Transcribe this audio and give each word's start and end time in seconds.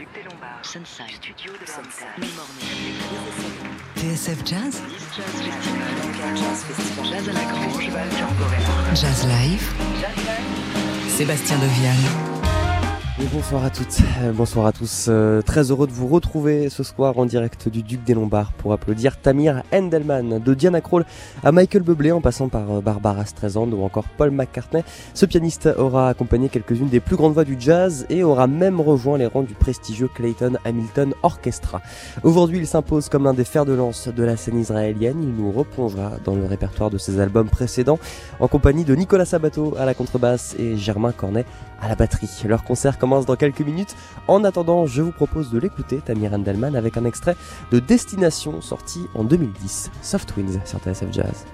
Duc 0.00 0.08
des 0.14 0.22
Lombards, 0.22 0.64
Sunside, 0.64 1.10
Studio 1.10 1.52
de 1.60 1.66
Sunside, 1.66 2.06
TSF 3.96 4.46
Jazz. 4.46 4.82
Jazz 7.04 7.28
à 7.28 7.32
la 7.32 7.44
Grange, 7.44 7.90
Jazz 8.94 9.26
Live. 9.26 9.70
Sébastien 11.06 11.58
Deviane 11.58 12.29
Bonsoir 13.28 13.64
à 13.64 13.70
toutes, 13.70 13.98
euh, 14.22 14.32
bonsoir 14.32 14.64
à 14.64 14.72
tous. 14.72 15.06
Euh, 15.08 15.42
très 15.42 15.70
heureux 15.70 15.86
de 15.86 15.92
vous 15.92 16.08
retrouver 16.08 16.70
ce 16.70 16.82
soir 16.82 17.18
en 17.18 17.26
direct 17.26 17.68
du 17.68 17.82
Duc 17.82 18.02
des 18.02 18.14
Lombards 18.14 18.52
pour 18.54 18.72
applaudir 18.72 19.20
Tamir 19.20 19.62
Endelman, 19.74 20.38
de 20.38 20.54
Diana 20.54 20.80
Krall 20.80 21.04
à 21.44 21.52
Michael 21.52 21.82
Bublé 21.82 22.12
en 22.12 22.22
passant 22.22 22.48
par 22.48 22.70
euh, 22.70 22.80
Barbara 22.80 23.26
Streisand 23.26 23.70
ou 23.72 23.84
encore 23.84 24.08
Paul 24.16 24.30
McCartney. 24.30 24.82
Ce 25.12 25.26
pianiste 25.26 25.68
aura 25.76 26.08
accompagné 26.08 26.48
quelques-unes 26.48 26.88
des 26.88 27.00
plus 27.00 27.16
grandes 27.16 27.34
voix 27.34 27.44
du 27.44 27.56
jazz 27.58 28.06
et 28.08 28.24
aura 28.24 28.46
même 28.46 28.80
rejoint 28.80 29.18
les 29.18 29.26
rangs 29.26 29.42
du 29.42 29.54
prestigieux 29.54 30.08
Clayton 30.08 30.54
Hamilton 30.64 31.12
Orchestra. 31.22 31.82
Aujourd'hui, 32.22 32.58
il 32.58 32.66
s'impose 32.66 33.10
comme 33.10 33.24
l'un 33.24 33.34
des 33.34 33.44
fers 33.44 33.66
de 33.66 33.74
lance 33.74 34.08
de 34.08 34.22
la 34.22 34.38
scène 34.38 34.58
israélienne. 34.58 35.22
Il 35.22 35.34
nous 35.34 35.52
replongera 35.52 36.12
dans 36.24 36.34
le 36.34 36.46
répertoire 36.46 36.88
de 36.88 36.96
ses 36.96 37.20
albums 37.20 37.50
précédents 37.50 37.98
en 38.40 38.48
compagnie 38.48 38.84
de 38.84 38.94
Nicolas 38.94 39.26
Sabato 39.26 39.74
à 39.78 39.84
la 39.84 39.92
contrebasse 39.92 40.56
et 40.58 40.78
Germain 40.78 41.12
Cornet 41.12 41.44
à 41.82 41.88
la 41.88 41.96
batterie. 41.96 42.30
Leur 42.46 42.64
concert 42.64 42.98
commence 42.98 43.09
dans 43.18 43.36
quelques 43.36 43.60
minutes. 43.60 43.96
En 44.28 44.44
attendant, 44.44 44.86
je 44.86 45.02
vous 45.02 45.12
propose 45.12 45.50
de 45.50 45.58
l'écouter, 45.58 45.98
Tamir 45.98 46.32
Endelman, 46.32 46.76
avec 46.76 46.96
un 46.96 47.04
extrait 47.04 47.36
de 47.70 47.78
Destination 47.78 48.60
sorti 48.60 49.00
en 49.14 49.24
2010, 49.24 49.90
Soft 50.02 50.36
Winds 50.36 50.60
sur 50.64 50.78
TSF 50.78 51.12
Jazz. 51.12 51.44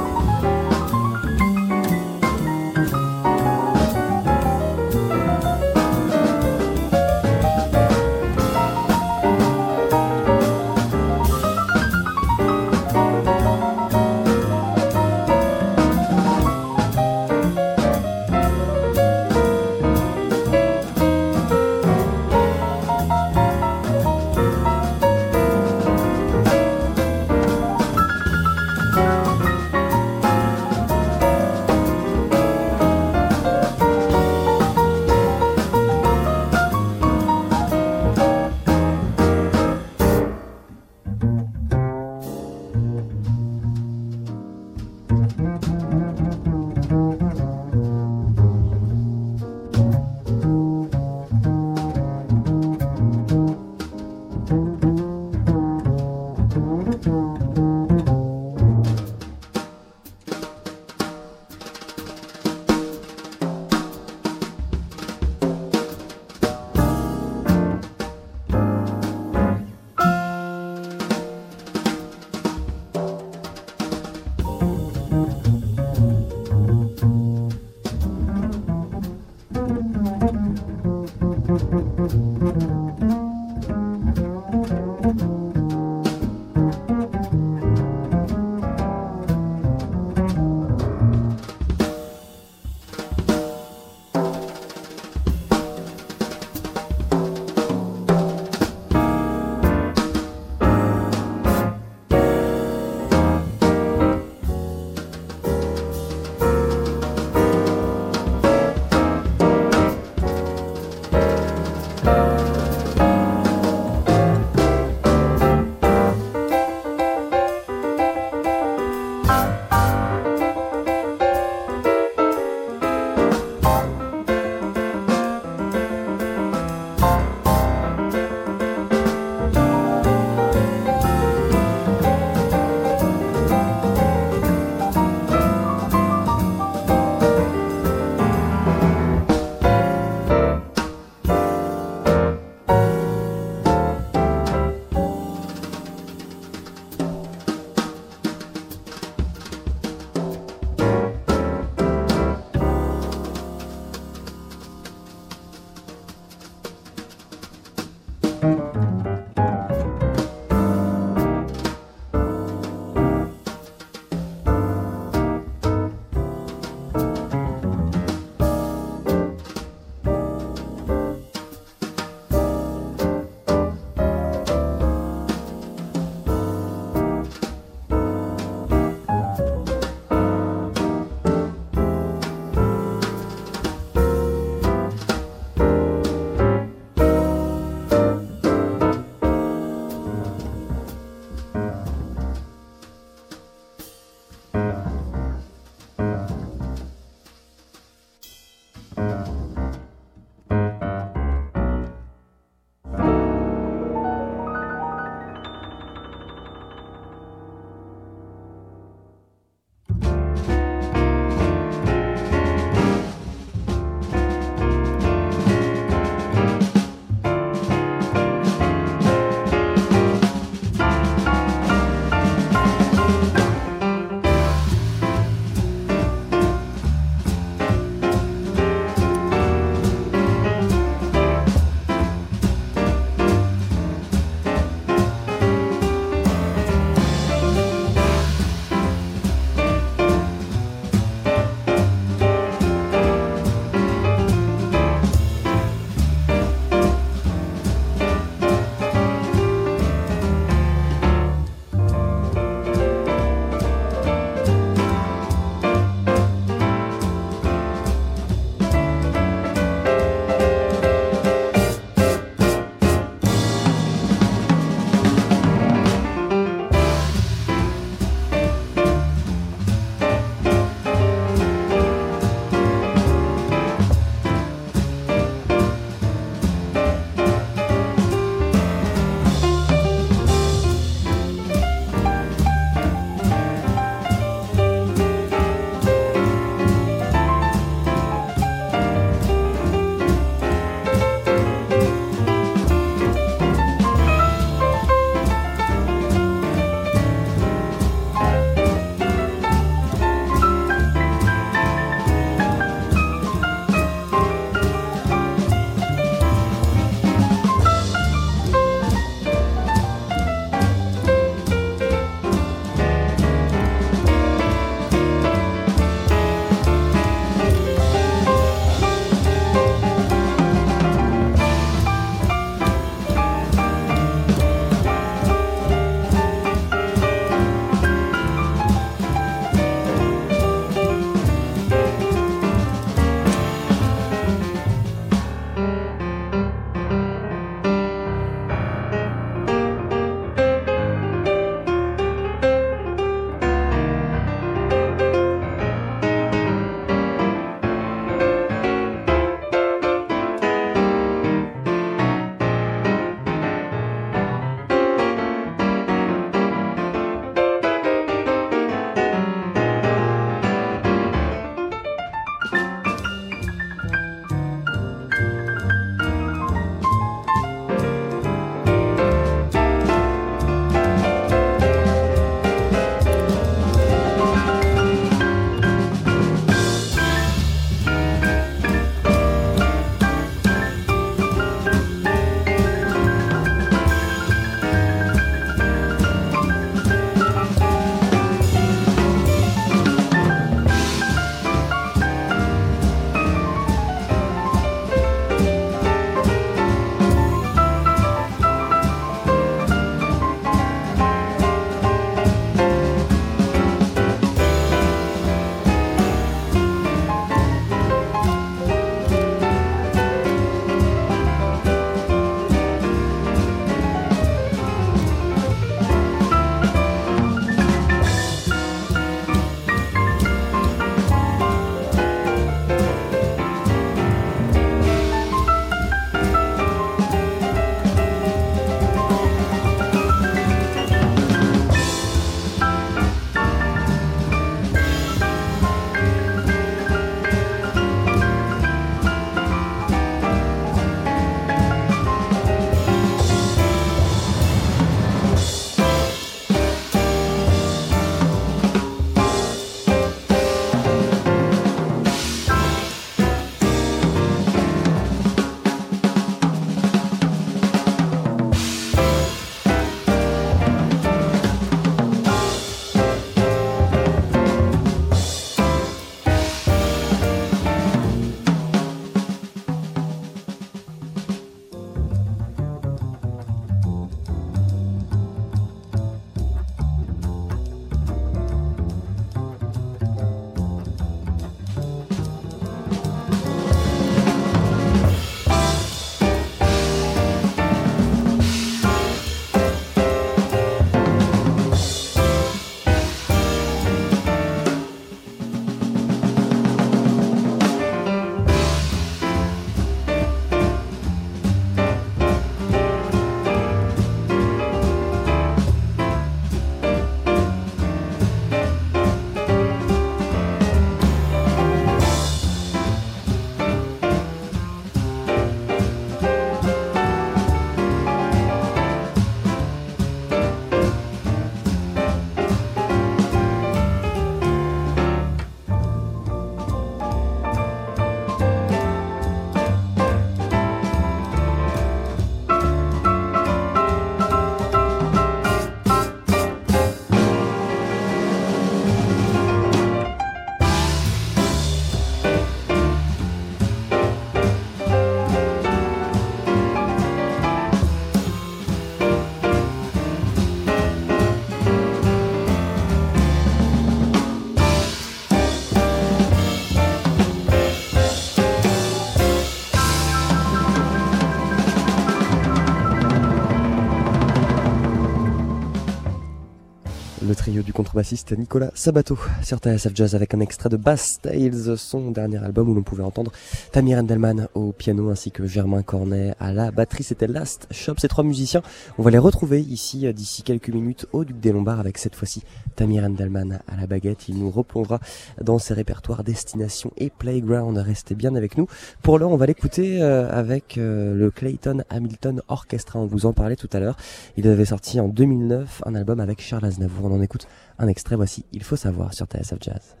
Du 567.63 567.73
contrebassiste 567.73 568.37
Nicolas 568.37 568.71
Sabato. 568.75 569.17
Sur 569.43 569.57
TSF 569.59 569.91
Jazz 569.95 570.15
avec 570.15 570.33
un 570.33 570.39
extrait 570.39 570.69
de 570.69 570.77
Bass 570.77 571.19
Tales, 571.21 571.77
son 571.77 572.11
dernier 572.11 572.37
album 572.37 572.69
où 572.69 572.73
l'on 572.73 572.83
pouvait 572.83 573.03
entendre 573.03 573.31
Tamir 573.71 573.99
Endelman 573.99 574.47
piano 574.81 575.11
ainsi 575.11 575.29
que 575.29 575.45
Germain 575.45 575.83
Cornet 575.83 576.33
à 576.39 576.51
la 576.51 576.71
batterie. 576.71 577.03
C'était 577.03 577.27
Last 577.27 577.67
Shop. 577.69 577.93
Ces 577.99 578.07
trois 578.07 578.23
musiciens, 578.23 578.63
on 578.97 579.03
va 579.03 579.11
les 579.11 579.19
retrouver 579.19 579.61
ici 579.61 580.07
euh, 580.07 580.11
d'ici 580.11 580.41
quelques 580.41 580.69
minutes 580.69 581.05
au 581.13 581.23
Duc 581.23 581.39
des 581.39 581.51
Lombards 581.51 581.79
avec 581.79 581.99
cette 581.99 582.15
fois-ci 582.15 582.41
Tamir 582.75 583.03
Endelman 583.03 583.59
à 583.67 583.77
la 583.79 583.85
baguette. 583.85 584.27
Il 584.27 584.39
nous 584.39 584.49
replongera 584.49 584.99
dans 585.39 585.59
ses 585.59 585.75
répertoires 585.75 586.23
Destination 586.23 586.91
et 586.97 587.11
Playground. 587.11 587.77
Restez 587.77 588.15
bien 588.15 588.33
avec 588.33 588.57
nous. 588.57 588.65
Pour 589.03 589.19
l'heure, 589.19 589.29
on 589.29 589.37
va 589.37 589.45
l'écouter 589.45 590.01
euh, 590.01 590.27
avec 590.31 590.79
euh, 590.79 591.13
le 591.13 591.29
Clayton 591.29 591.83
Hamilton 591.91 592.41
Orchestra. 592.47 592.99
On 592.99 593.05
vous 593.05 593.27
en 593.27 593.33
parlait 593.33 593.55
tout 593.55 593.69
à 593.73 593.79
l'heure. 593.79 593.97
Il 594.35 594.47
avait 594.47 594.65
sorti 594.65 594.99
en 594.99 595.09
2009 595.09 595.83
un 595.85 595.93
album 595.93 596.19
avec 596.19 596.41
Charles 596.41 596.65
Aznavour. 596.65 597.05
On 597.05 597.13
en 597.13 597.21
écoute 597.21 597.45
un 597.77 597.87
extrait. 597.87 598.15
Voici 598.15 598.45
Il 598.51 598.63
faut 598.63 598.77
savoir 598.77 599.13
sur 599.13 599.27
TSF 599.27 599.59
Jazz. 599.61 600.00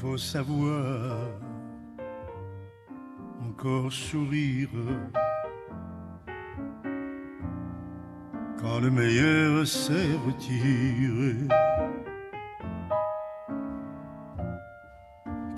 Faut 0.00 0.16
savoir 0.16 1.28
encore 3.46 3.92
sourire 3.92 4.70
quand 8.58 8.80
le 8.80 8.90
meilleur 8.90 9.66
s'est 9.66 10.16
retiré. 10.26 11.34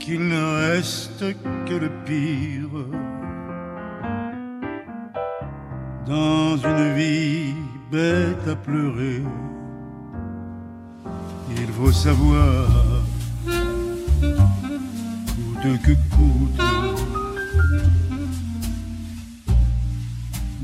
Qu'il 0.01 0.27
ne 0.27 0.45
reste 0.67 1.25
que 1.67 1.75
le 1.75 1.91
pire 2.05 2.77
dans 6.05 6.57
une 6.57 6.95
vie 6.95 7.55
bête 7.93 8.49
à 8.49 8.57
pleurer. 8.57 9.23
Il 11.57 11.69
faut 11.69 11.93
savoir, 11.93 12.92
que 15.63 15.93
coûte, 16.11 16.61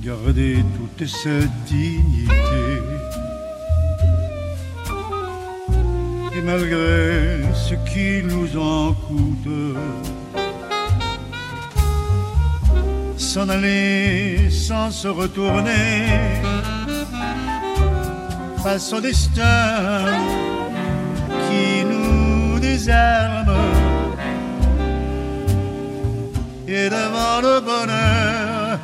garder 0.02 0.64
toute 0.76 1.06
cette 1.06 1.64
dignité. 1.66 2.32
Et 6.36 6.40
malgré 6.40 7.42
ce 7.54 7.74
qui 7.88 8.24
nous 8.24 8.56
en 8.58 8.92
coûte, 8.92 9.76
s'en 13.16 13.48
aller 13.48 14.50
sans 14.50 14.90
se 14.90 15.08
retourner 15.08 16.06
face 18.64 18.92
au 18.92 19.00
destin 19.00 20.06
qui 21.48 21.84
nous 21.84 22.58
désarme 22.58 23.57
et 26.70 26.90
devant 26.90 27.40
le 27.40 27.60
bonheur 27.60 28.78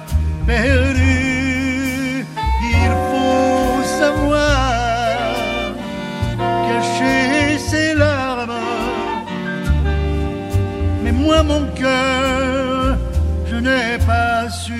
perdu, 0.46 2.24
il 2.62 2.92
faut 3.10 3.82
savoir 4.00 5.74
cacher 6.66 7.58
ses 7.58 7.94
larmes. 7.94 8.52
Mais 11.02 11.12
moi, 11.12 11.42
mon 11.42 11.66
cœur, 11.74 12.96
je 13.44 13.56
n'ai 13.56 13.98
pas 14.06 14.48
su. 14.48 14.72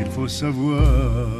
Il 0.00 0.10
faut 0.10 0.28
savoir 0.28 1.37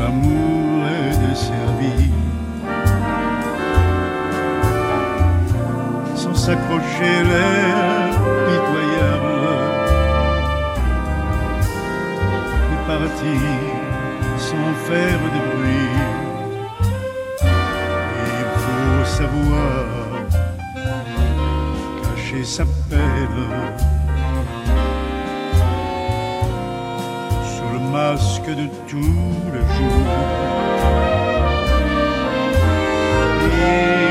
l'amour 0.00 0.86
est 0.86 1.16
desservi. 1.28 2.10
Sans 6.16 6.34
s'accrocher 6.34 7.16
l'air 7.30 8.10
pitoyable 8.46 9.44
et 12.72 12.80
partir 12.86 13.40
sans 14.38 14.74
faire 14.88 15.20
de 15.34 15.40
bruit. 15.50 16.00
Il 18.38 18.46
faut 18.62 19.04
savoir 19.18 19.84
cacher 22.02 22.44
sa 22.44 22.64
peine 22.90 23.93
masque 27.94 28.50
de 28.60 28.66
tous 28.88 29.50
les 29.54 29.66
jours. 29.76 30.08
Et 33.68 34.03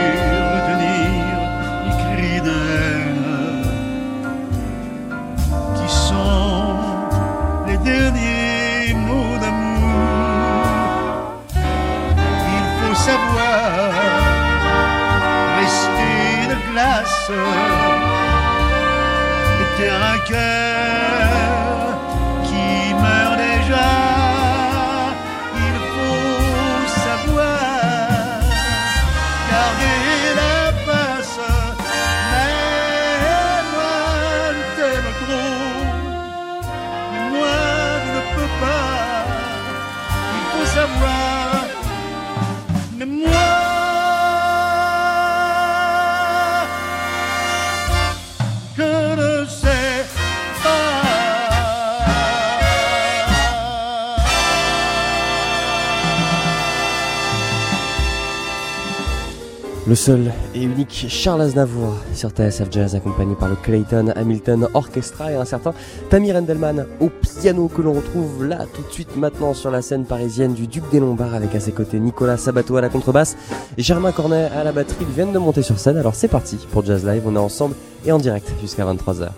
Le 59.93 59.97
seul 59.97 60.31
et 60.55 60.63
unique 60.63 61.05
Charles 61.07 61.41
Aznavour 61.41 61.93
sur 62.15 62.31
TSF 62.31 62.67
Jazz 62.71 62.95
accompagné 62.95 63.35
par 63.35 63.47
le 63.47 63.55
Clayton 63.55 64.11
Hamilton 64.15 64.67
Orchestra 64.73 65.31
et 65.31 65.35
un 65.35 65.45
certain 65.45 65.71
Tamir 66.09 66.35
Endelman 66.35 66.87
au 66.99 67.09
piano 67.09 67.67
que 67.67 67.83
l'on 67.83 67.93
retrouve 67.93 68.43
là 68.43 68.65
tout 68.73 68.81
de 68.81 68.91
suite 68.91 69.15
maintenant 69.15 69.53
sur 69.53 69.69
la 69.69 69.83
scène 69.83 70.05
parisienne 70.05 70.55
du 70.55 70.65
Duc 70.65 70.83
des 70.91 70.99
Lombards 70.99 71.35
avec 71.35 71.53
à 71.53 71.59
ses 71.59 71.73
côtés 71.73 71.99
Nicolas 71.99 72.37
Sabato 72.37 72.75
à 72.75 72.81
la 72.81 72.89
contrebasse 72.89 73.37
et 73.77 73.83
Germain 73.83 74.11
Cornet 74.11 74.49
à 74.55 74.63
la 74.63 74.71
batterie. 74.71 75.05
Ils 75.07 75.13
viennent 75.13 75.31
de 75.31 75.37
monter 75.37 75.61
sur 75.61 75.77
scène 75.77 75.97
alors 75.97 76.15
c'est 76.15 76.27
parti 76.27 76.57
pour 76.71 76.83
Jazz 76.83 77.05
Live, 77.05 77.21
on 77.27 77.35
est 77.35 77.37
ensemble 77.37 77.75
et 78.03 78.11
en 78.11 78.17
direct 78.17 78.51
jusqu'à 78.63 78.85
23h. 78.85 79.29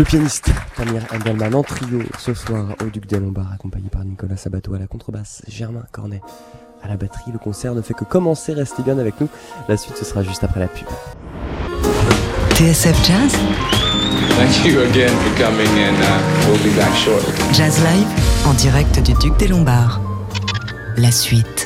Le 0.00 0.04
pianiste 0.06 0.50
Tamir 0.76 1.02
Endelman 1.14 1.54
en 1.54 1.62
trio 1.62 2.00
ce 2.18 2.32
soir 2.32 2.68
au 2.82 2.86
Duc 2.86 3.04
des 3.04 3.20
Lombards, 3.20 3.52
accompagné 3.52 3.90
par 3.90 4.02
Nicolas 4.02 4.38
Sabato 4.38 4.72
à 4.72 4.78
la 4.78 4.86
contrebasse, 4.86 5.42
Germain 5.46 5.84
Cornet 5.92 6.22
à 6.82 6.88
la 6.88 6.96
batterie. 6.96 7.30
Le 7.30 7.38
concert 7.38 7.74
ne 7.74 7.82
fait 7.82 7.92
que 7.92 8.04
commencer, 8.04 8.54
restez 8.54 8.82
bien 8.82 8.98
avec 8.98 9.20
nous. 9.20 9.28
La 9.68 9.76
suite 9.76 9.98
ce 9.98 10.06
sera 10.06 10.22
juste 10.22 10.42
après 10.42 10.60
la 10.60 10.68
pub. 10.68 10.88
TSF 12.54 12.96
Jazz? 13.06 13.36
Thank 14.38 14.64
you 14.64 14.80
again 14.80 15.10
for 15.10 15.44
coming 15.44 15.68
and 15.68 16.02
uh, 16.02 16.48
we'll 16.48 16.56
be 16.64 16.74
back 16.78 16.96
shortly. 16.96 17.34
Jazz 17.52 17.78
Live 17.84 18.08
en 18.46 18.54
direct 18.54 19.02
du 19.02 19.12
Duc 19.12 19.36
des 19.36 19.48
Lombards. 19.48 20.00
La 20.96 21.10
suite. 21.10 21.59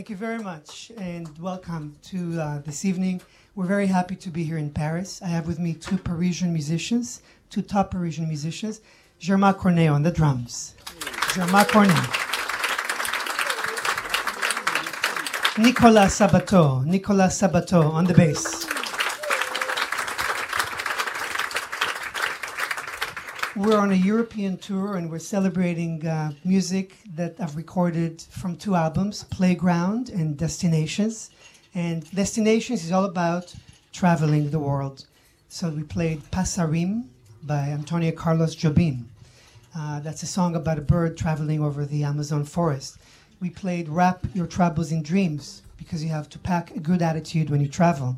Thank 0.00 0.08
you 0.08 0.16
very 0.16 0.38
much 0.38 0.90
and 0.96 1.28
welcome 1.38 1.94
to 2.04 2.40
uh, 2.40 2.58
this 2.60 2.86
evening. 2.86 3.20
We're 3.54 3.66
very 3.66 3.86
happy 3.86 4.16
to 4.16 4.30
be 4.30 4.44
here 4.44 4.56
in 4.56 4.70
Paris. 4.70 5.20
I 5.20 5.26
have 5.26 5.46
with 5.46 5.58
me 5.58 5.74
two 5.74 5.98
Parisian 5.98 6.54
musicians, 6.54 7.20
two 7.50 7.60
top 7.60 7.90
Parisian 7.90 8.26
musicians. 8.26 8.80
Germain 9.18 9.52
Cornet 9.52 9.90
on 9.90 10.02
the 10.02 10.10
drums. 10.10 10.74
Germain 11.34 11.66
Cornet. 11.66 11.94
Nicolas 15.58 16.18
Sabato. 16.18 16.82
Nicolas 16.86 17.38
Sabato 17.38 17.92
on 17.92 18.06
the 18.06 18.14
bass. 18.14 18.69
We're 23.60 23.76
on 23.76 23.92
a 23.92 23.94
European 23.94 24.56
tour 24.56 24.96
and 24.96 25.10
we're 25.10 25.18
celebrating 25.18 26.06
uh, 26.06 26.32
music 26.44 26.96
that 27.14 27.38
I've 27.38 27.56
recorded 27.56 28.22
from 28.22 28.56
two 28.56 28.74
albums, 28.74 29.24
Playground 29.24 30.08
and 30.08 30.34
Destinations. 30.34 31.28
And 31.74 32.10
Destinations 32.12 32.82
is 32.82 32.90
all 32.90 33.04
about 33.04 33.54
traveling 33.92 34.48
the 34.48 34.58
world. 34.58 35.04
So 35.50 35.68
we 35.68 35.82
played 35.82 36.22
Passarim 36.30 37.08
by 37.42 37.68
Antonio 37.68 38.12
Carlos 38.12 38.56
Jobim. 38.56 39.04
Uh, 39.76 40.00
that's 40.00 40.22
a 40.22 40.26
song 40.26 40.56
about 40.56 40.78
a 40.78 40.80
bird 40.80 41.18
traveling 41.18 41.62
over 41.62 41.84
the 41.84 42.02
Amazon 42.02 42.46
forest. 42.46 42.96
We 43.40 43.50
played 43.50 43.90
Wrap 43.90 44.24
Your 44.32 44.46
Troubles 44.46 44.90
in 44.90 45.02
Dreams 45.02 45.60
because 45.76 46.02
you 46.02 46.08
have 46.08 46.30
to 46.30 46.38
pack 46.38 46.74
a 46.76 46.80
good 46.80 47.02
attitude 47.02 47.50
when 47.50 47.60
you 47.60 47.68
travel. 47.68 48.16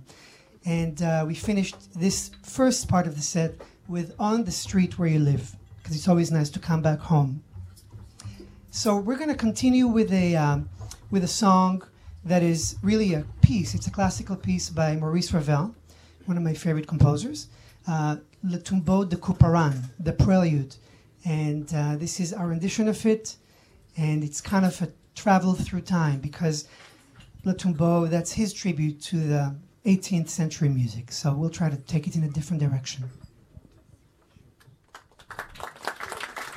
And 0.64 1.02
uh, 1.02 1.24
we 1.26 1.34
finished 1.34 1.98
this 1.98 2.30
first 2.44 2.86
part 2.86 3.08
of 3.08 3.16
the 3.16 3.22
set 3.22 3.56
with 3.92 4.14
On 4.18 4.44
the 4.44 4.50
Street 4.50 4.98
Where 4.98 5.06
You 5.06 5.18
Live 5.18 5.54
because 5.76 5.94
it's 5.94 6.08
always 6.08 6.32
nice 6.32 6.48
to 6.48 6.58
come 6.58 6.80
back 6.80 6.98
home. 6.98 7.42
So 8.70 8.96
we're 8.96 9.18
going 9.18 9.28
to 9.28 9.36
continue 9.36 9.86
with 9.86 10.10
a, 10.10 10.34
um, 10.34 10.70
with 11.10 11.22
a 11.24 11.28
song 11.28 11.82
that 12.24 12.42
is 12.42 12.76
really 12.82 13.12
a 13.12 13.26
piece. 13.42 13.74
It's 13.74 13.86
a 13.88 13.90
classical 13.90 14.34
piece 14.34 14.70
by 14.70 14.96
Maurice 14.96 15.34
Ravel, 15.34 15.74
one 16.24 16.38
of 16.38 16.42
my 16.42 16.54
favorite 16.54 16.86
composers. 16.86 17.48
Uh, 17.86 18.16
Le 18.42 18.58
Tombeau 18.58 19.06
de 19.06 19.16
Couperin, 19.16 19.90
the 20.00 20.14
prelude. 20.14 20.74
And 21.26 21.70
uh, 21.74 21.96
this 21.96 22.18
is 22.18 22.32
our 22.32 22.46
rendition 22.46 22.88
of 22.88 23.04
it. 23.04 23.36
And 23.98 24.24
it's 24.24 24.40
kind 24.40 24.64
of 24.64 24.80
a 24.80 24.88
travel 25.14 25.52
through 25.52 25.82
time 25.82 26.18
because 26.20 26.66
Le 27.44 27.52
Tombeau, 27.52 28.08
that's 28.08 28.32
his 28.32 28.54
tribute 28.54 29.02
to 29.02 29.18
the 29.18 29.54
18th 29.84 30.30
century 30.30 30.70
music. 30.70 31.12
So 31.12 31.34
we'll 31.34 31.50
try 31.50 31.68
to 31.68 31.76
take 31.76 32.06
it 32.06 32.16
in 32.16 32.24
a 32.24 32.28
different 32.30 32.62
direction. 32.62 33.10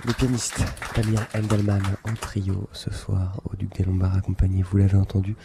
Le 0.05 0.13
pianiste 0.13 0.63
Tamir 0.93 1.25
Endelman 1.35 1.81
en 2.03 2.13
trio 2.13 2.69
ce 2.73 2.91
soir 2.91 3.41
au 3.49 3.55
Duc 3.55 3.75
des 3.75 3.83
Lombards, 3.83 4.15
accompagné, 4.15 4.61
vous 4.61 4.77
l'avez 4.77 4.97
entendu, 4.97 5.35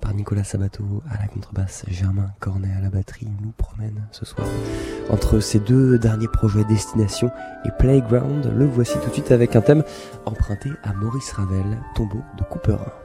par 0.00 0.14
Nicolas 0.14 0.44
Sabato 0.44 1.02
à 1.10 1.20
la 1.20 1.26
contrebasse, 1.26 1.84
Germain 1.88 2.30
Cornet 2.38 2.72
à 2.78 2.80
la 2.80 2.90
batterie, 2.90 3.28
nous 3.42 3.50
promène 3.50 4.06
ce 4.12 4.24
soir 4.24 4.46
entre 5.10 5.40
ces 5.40 5.58
deux 5.58 5.98
derniers 5.98 6.28
projets 6.28 6.62
Destination 6.64 7.30
et 7.64 7.70
Playground. 7.76 8.52
Le 8.56 8.66
voici 8.66 8.94
tout 9.02 9.08
de 9.08 9.14
suite 9.14 9.32
avec 9.32 9.56
un 9.56 9.62
thème 9.62 9.82
emprunté 10.26 10.70
à 10.84 10.92
Maurice 10.92 11.32
Ravel, 11.32 11.78
Tombeau 11.96 12.22
de 12.38 12.44
Couperin. 12.44 13.03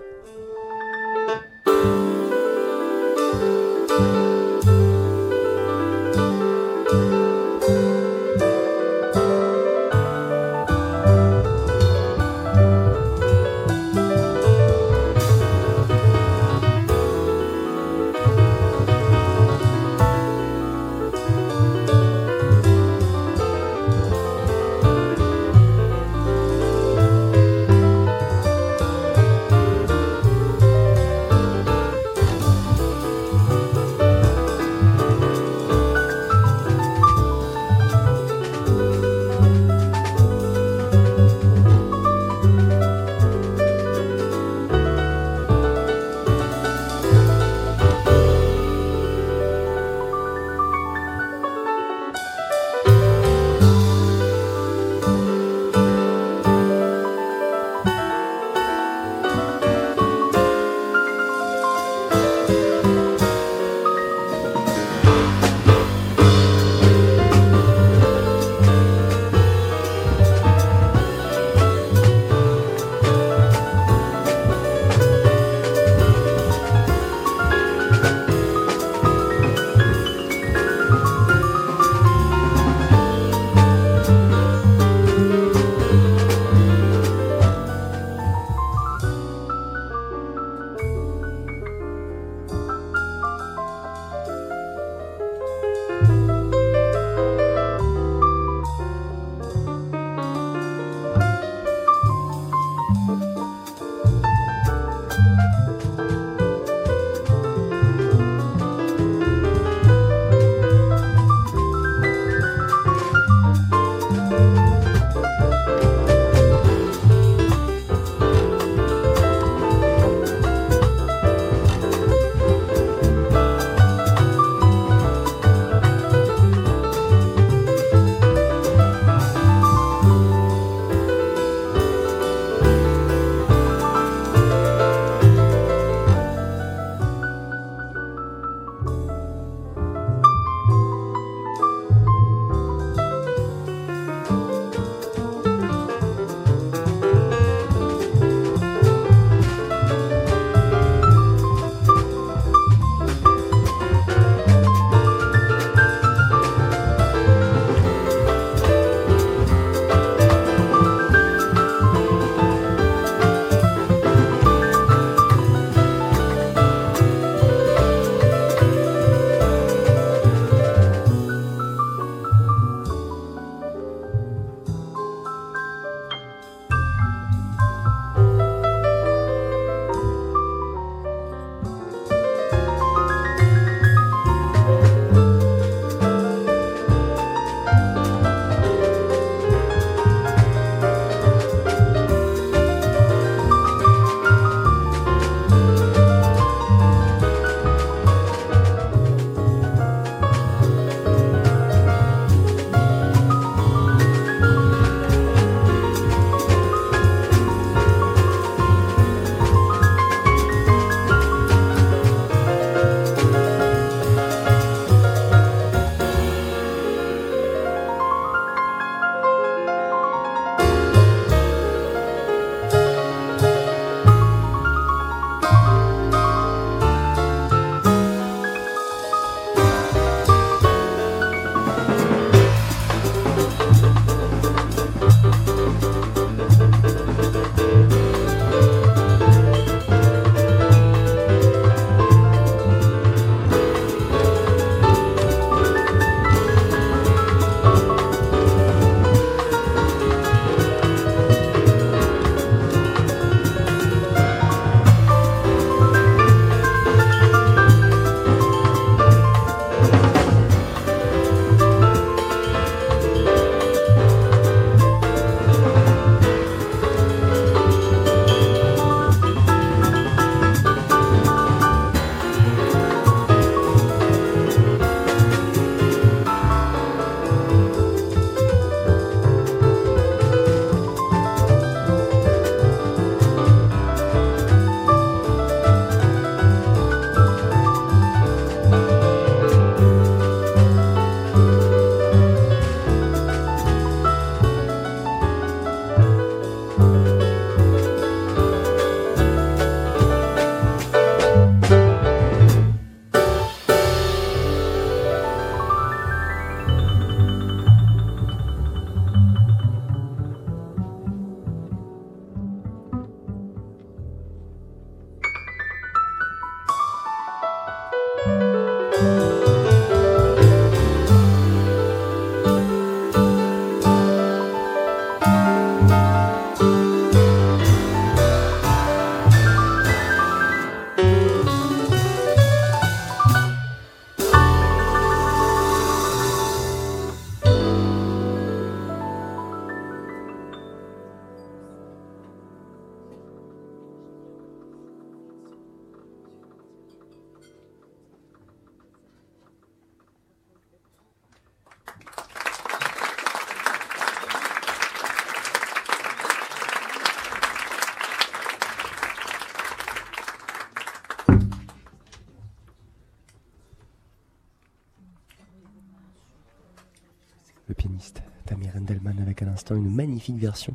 Magnifique 369.99 370.37
version 370.37 370.73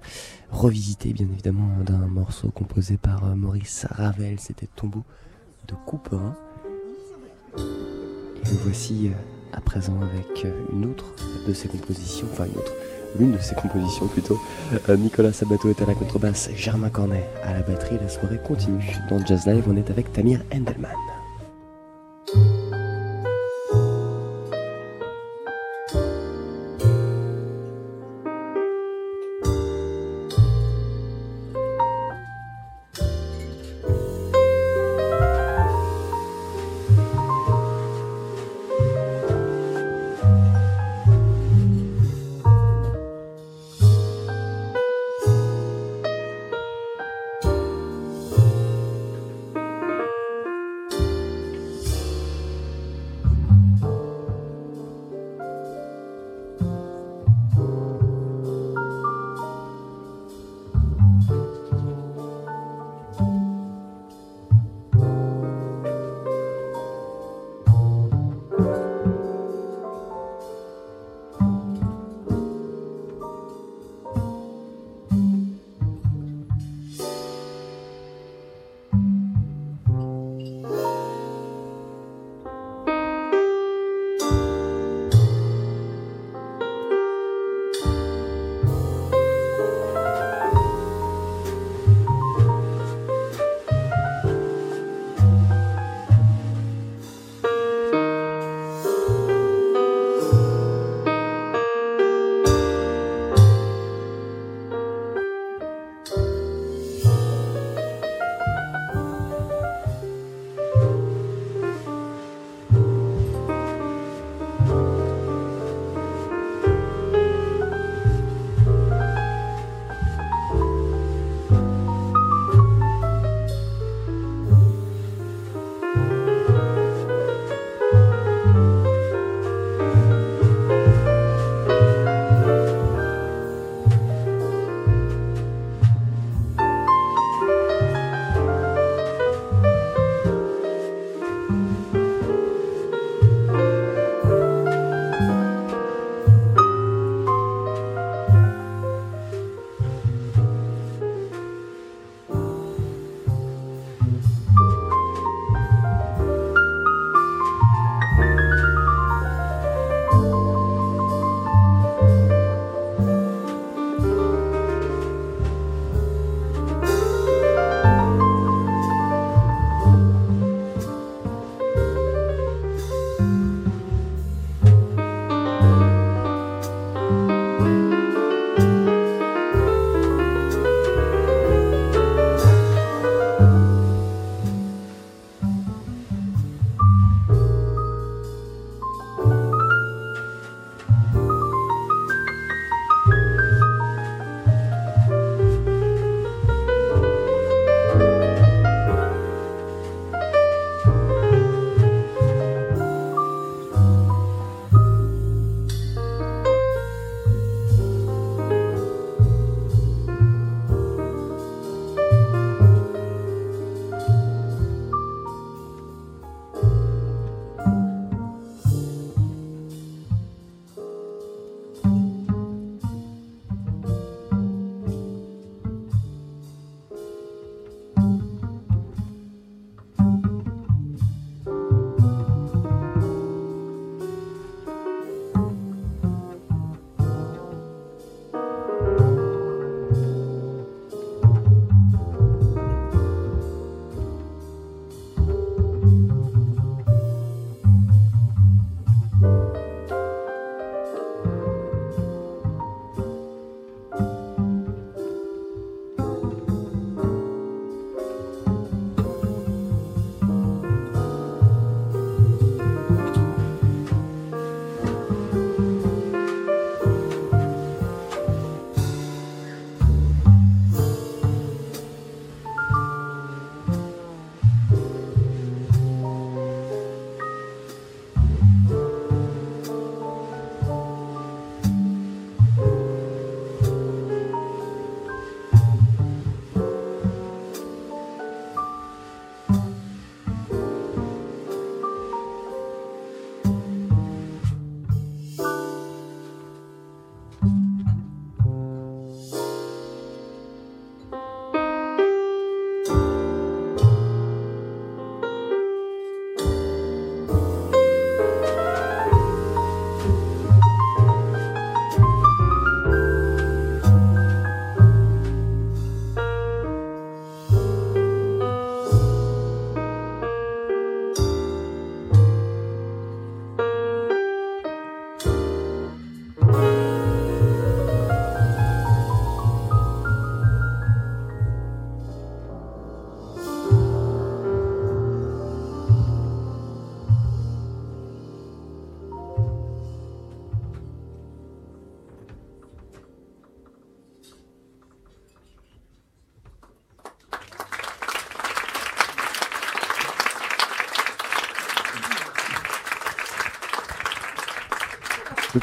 revisitée 0.50 1.14
bien 1.14 1.26
évidemment 1.32 1.70
d'un 1.80 2.06
morceau 2.08 2.50
composé 2.50 2.98
par 2.98 3.24
euh, 3.24 3.34
Maurice 3.34 3.86
Ravel, 3.90 4.38
c'était 4.38 4.68
Tombeau 4.76 5.02
de 5.66 5.74
Couperin. 5.86 6.36
Et 7.56 7.60
nous 7.60 8.58
voici 8.64 9.08
euh, 9.08 9.56
à 9.56 9.62
présent 9.62 9.98
avec 10.02 10.44
euh, 10.44 10.52
une 10.74 10.84
autre 10.84 11.06
de 11.48 11.54
ses 11.54 11.68
compositions, 11.68 12.26
enfin 12.32 12.44
une 12.44 12.58
autre, 12.58 12.72
l'une 13.18 13.32
de 13.32 13.38
ses 13.38 13.54
compositions 13.54 14.08
plutôt. 14.08 14.38
Nicolas 14.90 15.32
Sabato 15.32 15.70
est 15.70 15.80
à 15.80 15.86
la 15.86 15.94
contrebasse, 15.94 16.50
Germain 16.54 16.90
Cornet 16.90 17.26
à 17.44 17.54
la 17.54 17.62
batterie, 17.62 17.96
la 17.98 18.10
soirée 18.10 18.40
continue. 18.46 18.94
Dans 19.08 19.24
Jazz 19.24 19.46
Live, 19.46 19.64
on 19.68 19.76
est 19.76 19.88
avec 19.88 20.12
Tamir 20.12 20.42
Endelman. 20.52 21.13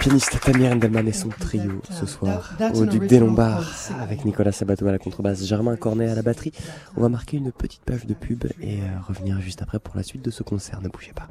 Pianiste 0.01 0.39
Tamir 0.39 0.71
Endelman 0.71 1.07
et 1.07 1.13
son 1.13 1.29
trio 1.29 1.79
ce 1.91 2.07
soir 2.07 2.53
au 2.73 2.85
Duc 2.87 3.05
des 3.05 3.19
Lombards 3.19 3.71
avec 4.01 4.25
Nicolas 4.25 4.51
Sabato 4.51 4.87
à 4.87 4.91
la 4.91 4.97
contrebasse, 4.97 5.45
Germain 5.45 5.75
Cornet 5.75 6.09
à 6.09 6.15
la 6.15 6.23
batterie. 6.23 6.51
On 6.97 7.01
va 7.01 7.09
marquer 7.09 7.37
une 7.37 7.51
petite 7.51 7.83
page 7.83 8.07
de 8.07 8.15
pub 8.15 8.45
et 8.61 8.79
euh, 8.79 8.85
revenir 9.07 9.39
juste 9.39 9.61
après 9.61 9.77
pour 9.77 9.95
la 9.95 10.01
suite 10.01 10.25
de 10.25 10.31
ce 10.31 10.41
concert. 10.41 10.81
Ne 10.81 10.89
bougez 10.89 11.13
pas. 11.13 11.27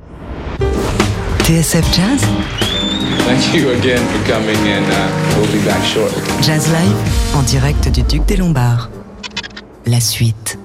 TSF 1.42 1.84
Jazz, 1.92 2.20
Thank 3.26 3.54
you 3.54 3.70
again 3.70 3.98
for 3.98 4.32
coming, 4.32 4.56
and 4.68 4.84
uh, 4.84 5.36
we'll 5.36 5.50
be 5.50 5.64
back 5.66 5.82
shortly. 5.84 6.22
Jazz 6.40 6.68
Live 6.68 7.36
en 7.36 7.42
direct 7.42 7.88
du 7.88 8.02
Duc 8.02 8.24
des 8.26 8.36
Lombards. 8.36 8.88
La 9.84 9.98
suite. 9.98 10.59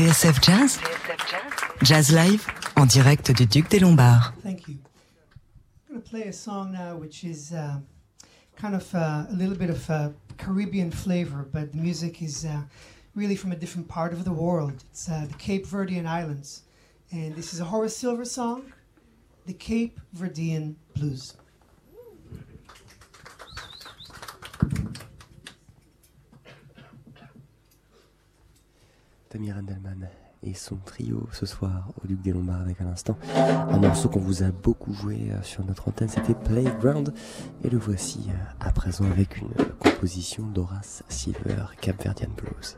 TSF 0.00 0.40
Jazz 0.40 0.78
Jazz 1.82 2.10
Live 2.10 2.46
en 2.76 2.86
direct 2.86 3.32
du 3.32 3.44
Duc 3.44 3.68
des 3.68 3.80
Lombards. 3.80 4.32
Thank 4.42 4.66
you. 4.66 4.78
I'm 5.86 5.96
going 5.96 6.02
to 6.02 6.08
play 6.08 6.22
a 6.22 6.32
song 6.32 6.72
now 6.72 6.96
which 6.96 7.22
is 7.22 7.52
uh, 7.52 7.80
kind 8.56 8.74
of 8.74 8.94
uh, 8.94 9.26
a 9.28 9.34
little 9.34 9.54
bit 9.54 9.68
of 9.68 9.90
a 9.90 10.14
Caribbean 10.38 10.90
flavor, 10.90 11.46
but 11.52 11.72
the 11.72 11.76
music 11.76 12.22
is 12.22 12.46
uh, 12.46 12.62
really 13.14 13.36
from 13.36 13.52
a 13.52 13.56
different 13.56 13.88
part 13.88 14.14
of 14.14 14.24
the 14.24 14.32
world. 14.32 14.72
It's 14.90 15.06
uh, 15.10 15.26
the 15.28 15.36
Cape 15.36 15.66
Verdean 15.66 16.06
Islands. 16.06 16.62
And 17.12 17.36
this 17.36 17.52
is 17.52 17.60
a 17.60 17.64
Horace 17.64 17.94
Silver 17.94 18.24
song, 18.24 18.72
the 19.44 19.52
Cape 19.52 20.00
Verdean 20.16 20.76
Blues. 20.94 21.34
Tamir 29.30 29.56
Endelman 29.56 30.08
et 30.42 30.54
son 30.54 30.74
trio 30.74 31.28
ce 31.30 31.46
soir 31.46 31.92
au 32.02 32.08
Duc 32.08 32.20
des 32.20 32.32
Lombards 32.32 32.62
avec 32.62 32.80
à 32.80 32.84
l'instant 32.84 33.16
un 33.36 33.78
morceau 33.78 34.08
qu'on 34.08 34.18
vous 34.18 34.42
a 34.42 34.50
beaucoup 34.50 34.92
joué 34.92 35.30
euh, 35.30 35.40
sur 35.44 35.64
notre 35.64 35.86
antenne, 35.86 36.08
c'était 36.08 36.34
Playground 36.34 37.14
et 37.62 37.70
le 37.70 37.78
voici 37.78 38.26
euh, 38.28 38.66
à 38.66 38.72
présent 38.72 39.04
avec 39.04 39.36
une 39.36 39.52
composition 39.78 40.48
d'Horace 40.48 41.04
Silver, 41.08 41.66
Cap 41.80 42.02
Verdian 42.02 42.30
Blues. 42.36 42.76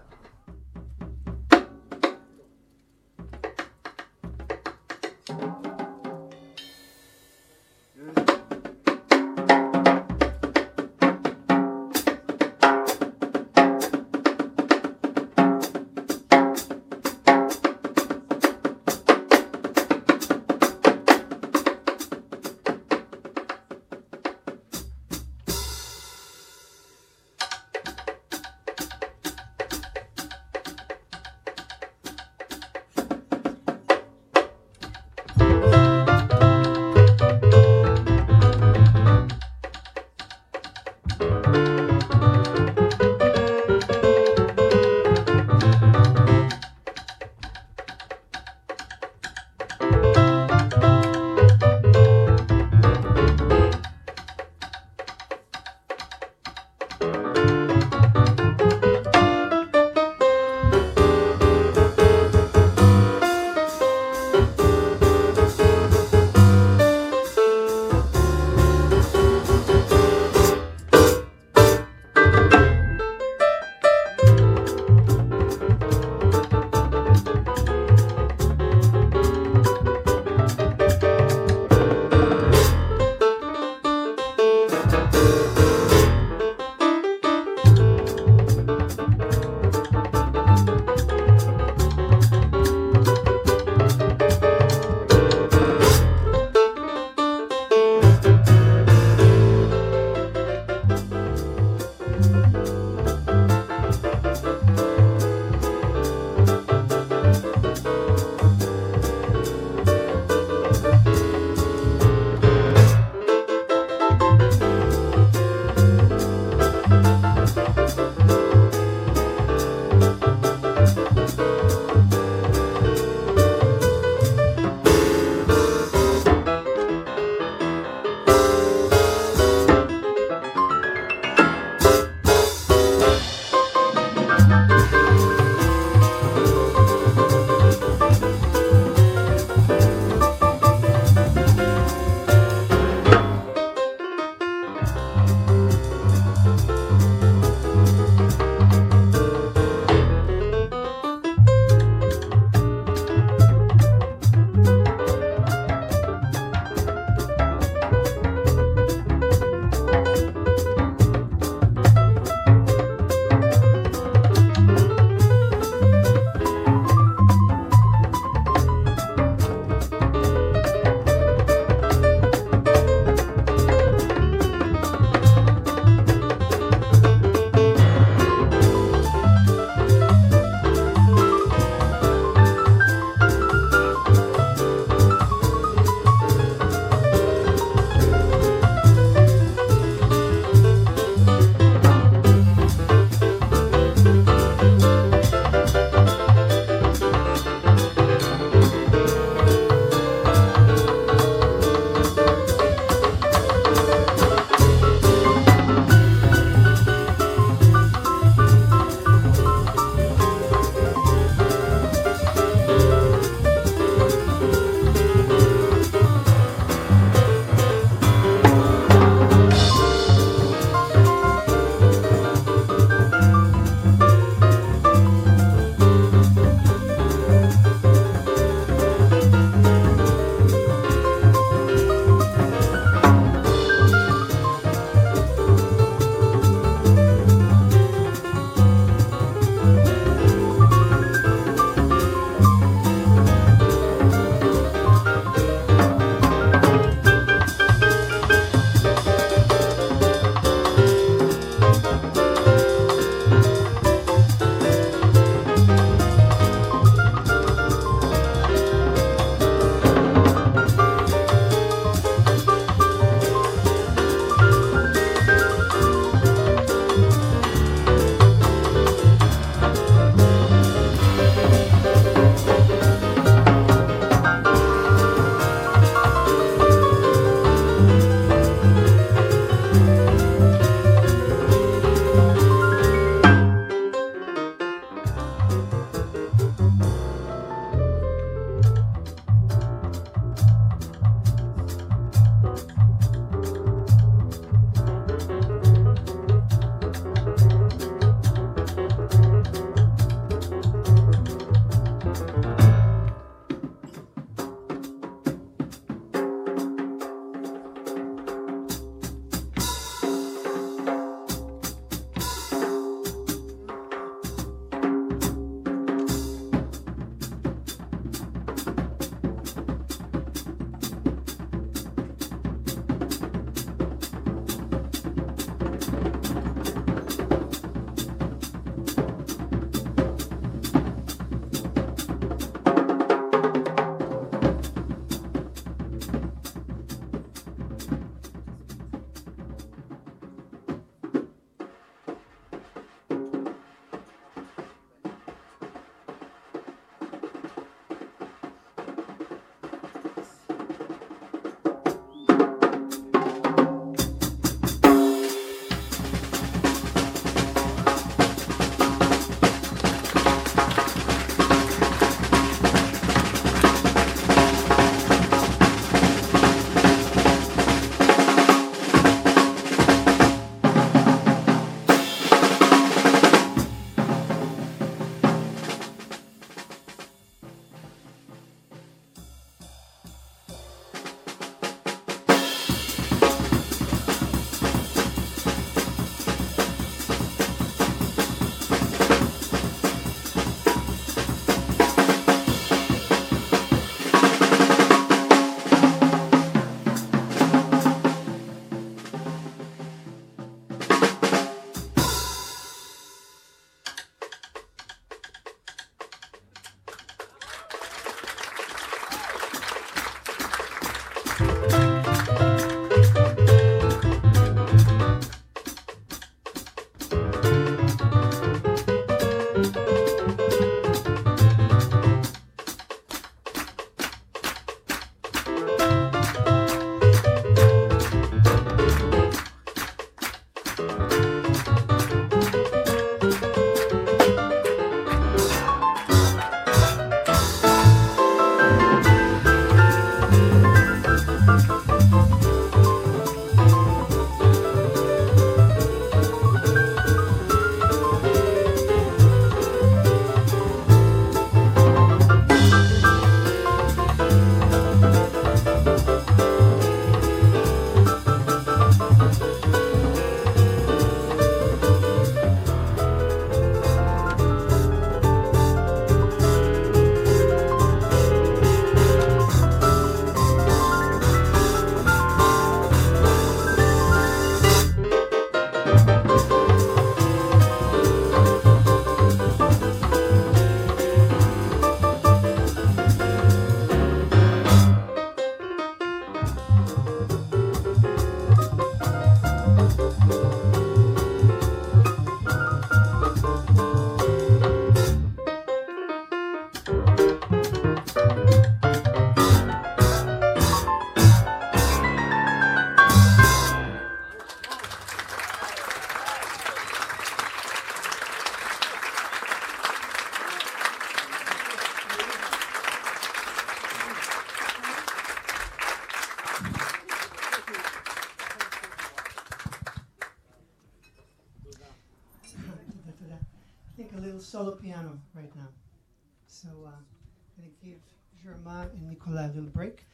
Break 529.72 530.06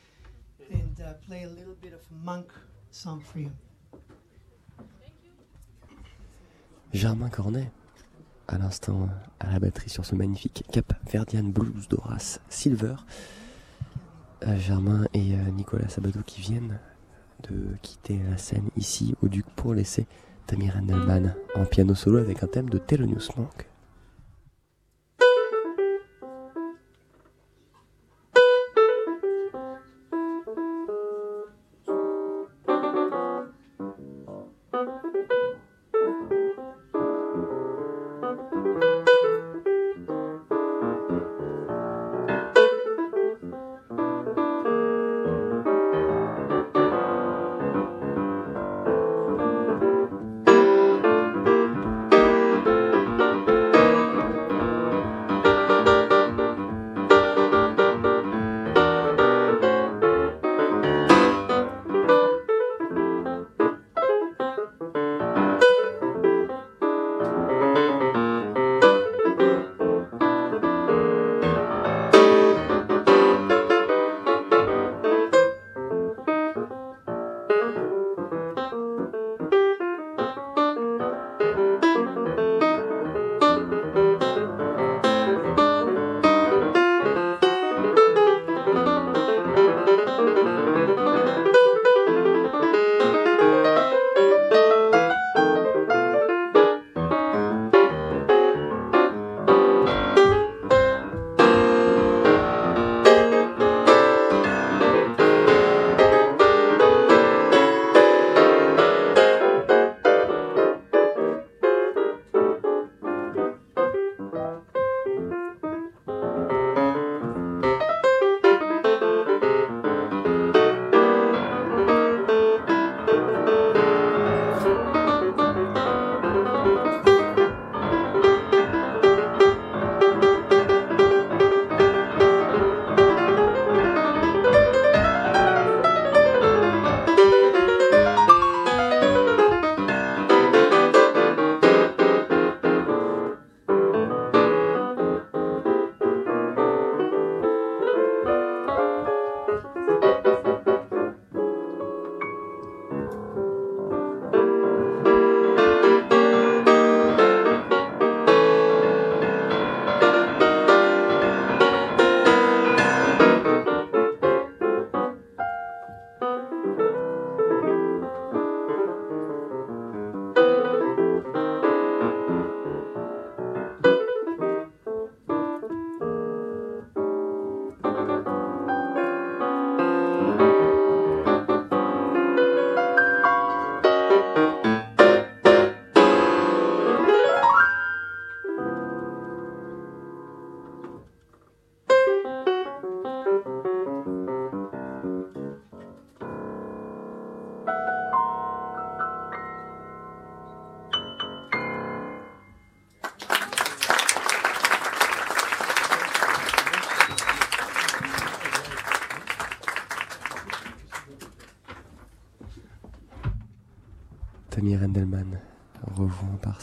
and 0.70 1.00
uh, 1.00 1.14
play 1.26 1.44
a 1.44 1.48
little 1.48 1.76
bit 1.80 1.92
monk 2.24 2.52
song 2.90 3.22
you. 3.34 3.50
Germain 6.92 7.28
Cornet, 7.28 7.70
à 8.46 8.58
l'instant 8.58 9.08
à 9.40 9.52
la 9.52 9.58
batterie 9.58 9.90
sur 9.90 10.04
ce 10.04 10.14
magnifique 10.14 10.64
Cap 10.72 10.94
Verdian 11.10 11.44
Blues 11.44 11.88
d'Horace 11.88 12.40
Silver. 12.48 12.96
Euh, 14.46 14.56
Germain 14.58 15.06
et 15.14 15.34
euh, 15.34 15.50
Nicolas 15.50 15.88
Sabato 15.88 16.20
qui 16.24 16.40
viennent 16.40 16.78
de 17.48 17.76
quitter 17.82 18.20
la 18.30 18.38
scène 18.38 18.68
ici 18.76 19.14
au 19.22 19.28
Duc 19.28 19.46
pour 19.56 19.74
laisser 19.74 20.06
Tamir 20.46 20.76
Endelman 20.76 21.34
en 21.54 21.64
piano 21.64 21.94
solo 21.94 22.18
avec 22.18 22.42
un 22.42 22.46
thème 22.46 22.70
de 22.70 22.78
Thelonious 22.78 23.28
Monk. 23.36 23.67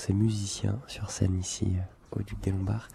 Ses 0.05 0.13
musiciens 0.13 0.79
sur 0.87 1.09
scène 1.09 1.39
ici 1.39 1.65
euh, 1.65 2.19
au 2.19 2.21
Duc 2.21 2.39
des 2.41 2.51
Lombards. 2.51 2.87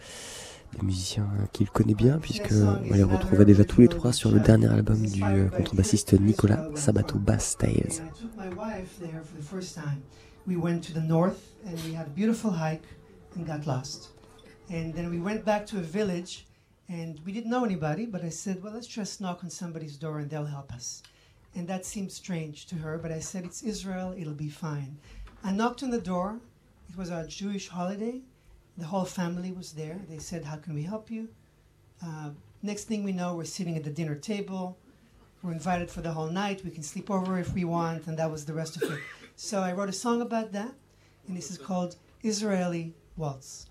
Des 0.79 0.87
musiciens 0.87 1.29
euh, 1.41 1.47
qu'il 1.53 1.69
connaît 1.69 1.95
bien 1.95 2.19
puisque 2.19 2.53
on 2.53 2.95
les 2.95 3.03
retrouvait 3.03 3.45
déjà 3.45 3.65
tous 3.65 3.81
les 3.81 3.89
trois 3.89 4.13
sur 4.13 4.31
le 4.31 4.39
dernier 4.39 4.69
album 4.69 5.05
du 5.05 5.25
euh, 5.25 5.49
contrebassiste 5.49 6.13
Nicolas 6.21 6.69
Sabato 6.77 7.19
Bass 7.19 7.57
Tales. 7.57 8.01
We 10.47 10.57
went 10.57 10.81
to 10.83 10.93
the 10.93 11.05
north 11.05 11.41
and 11.67 11.75
we 11.85 11.95
had 11.95 12.07
a 12.07 12.11
beautiful 12.11 12.51
hike 12.53 12.87
and 13.37 13.45
got 13.45 13.67
lost. 13.67 14.15
And 14.71 14.95
then 14.95 15.11
we 15.11 15.19
went 15.19 15.45
back 15.45 15.67
to 15.67 15.79
a 15.79 15.83
village 15.83 16.47
and 16.89 17.21
we 17.27 17.33
didn't 17.33 17.51
know 17.51 17.65
anybody, 17.65 18.07
but 18.07 18.25
I 18.25 18.31
said, 18.31 18.63
well, 18.63 18.73
let's 18.73 18.87
just 18.87 19.21
knock 19.21 19.43
on 19.43 19.51
somebody's 19.51 19.97
door 19.99 20.21
and 20.21 20.31
they'll 20.31 20.47
help 20.47 20.73
us. 20.73 21.03
And 21.55 21.67
that 21.69 21.85
seemed 21.85 22.11
strange 22.13 22.67
to 22.67 22.77
her, 22.77 22.99
but 22.99 23.11
I 23.13 23.21
said, 23.21 23.45
it's 23.45 23.63
Israel, 23.63 24.15
it'll 24.17 24.33
be 24.33 24.49
fine. 24.49 24.97
I 25.43 25.53
knocked 25.53 25.83
on 25.83 25.91
the 25.91 26.01
door. 26.01 26.39
It 26.91 26.99
was 26.99 27.11
a 27.11 27.27
Jewish 27.27 27.69
holiday. 27.69 28.21
The 28.77 28.87
whole 28.87 29.05
family 29.05 29.53
was 29.53 29.73
there. 29.73 30.01
They 30.09 30.19
said, 30.19 30.45
how 30.45 30.57
can 30.57 30.75
we 30.75 30.83
help 30.83 31.09
you? 31.11 31.29
Uh, 32.05 32.31
next 32.63 32.85
thing 32.85 33.05
we 33.05 33.13
know, 33.13 33.37
we're 33.37 33.45
sitting 33.45 33.77
at 33.77 33.85
the 33.85 33.91
dinner 33.91 34.17
table. 34.17 34.77
We're 35.43 35.53
invited 35.53 35.89
for 35.89 36.01
the 36.01 36.11
whole 36.11 36.29
night. 36.29 36.65
We 36.65 36.73
can 36.73 36.83
sleep 36.83 37.09
over 37.09 37.39
if 37.39 37.55
we 37.55 37.65
want, 37.65 38.09
and 38.09 38.19
that 38.19 38.31
was 38.31 38.45
the 38.45 38.55
rest 38.55 38.77
of 38.77 38.91
it. 38.91 38.99
So 39.37 39.61
I 39.61 39.73
wrote 39.73 39.89
a 39.89 39.93
song 39.93 40.21
about 40.21 40.51
that, 40.53 40.75
and 41.29 41.37
this 41.37 41.51
is 41.51 41.59
called 41.59 41.95
Israeli 42.23 42.93
Waltz. 43.17 43.70